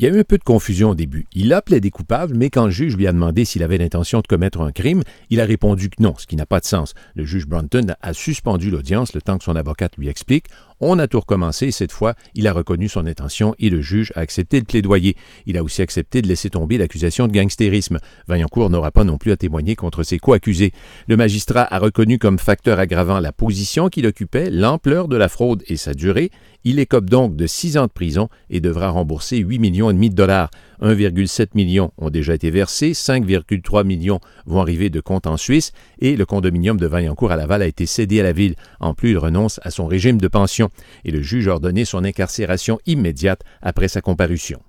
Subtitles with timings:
[0.00, 1.26] Il y a eu un peu de confusion au début.
[1.34, 4.26] Il a plaidé coupable, mais quand le juge lui a demandé s'il avait l'intention de
[4.26, 6.94] commettre un crime, il a répondu que non, ce qui n'a pas de sens.
[7.14, 10.46] Le juge Brunton a suspendu l'audience le temps que son avocate lui explique.
[10.82, 14.12] On a tout recommencé et cette fois, il a reconnu son intention et le juge
[14.16, 15.14] a accepté de plaidoyer.
[15.44, 17.98] Il a aussi accepté de laisser tomber l'accusation de gangstérisme.
[18.28, 20.72] Vaillancourt n'aura pas non plus à témoigner contre ses co-accusés.
[21.06, 25.62] Le magistrat a reconnu comme facteur aggravant la position qu'il occupait, l'ampleur de la fraude
[25.68, 26.30] et sa durée.
[26.64, 30.08] Il écope donc de six ans de prison et devra rembourser 8 millions et demi
[30.08, 30.50] de dollars.
[30.80, 36.16] 1,7 million ont déjà été versés, 5,3 millions vont arriver de comptes en Suisse et
[36.16, 38.54] le condominium de Vaillancourt à Laval a été cédé à la ville.
[38.80, 40.70] En plus, il renonce à son régime de pension
[41.04, 44.60] et le juge a ordonné son incarcération immédiate après sa comparution.